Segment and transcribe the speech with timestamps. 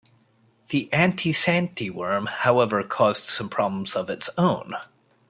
[0.69, 4.71] The anti-Santy worm, however, caused some problems of its own.